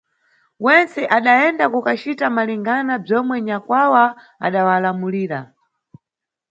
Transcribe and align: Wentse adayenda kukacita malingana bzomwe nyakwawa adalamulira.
Wentse 0.65 1.01
adayenda 1.17 1.65
kukacita 1.73 2.25
malingana 2.35 2.93
bzomwe 3.03 3.35
nyakwawa 3.47 4.03
adalamulira. 4.45 5.39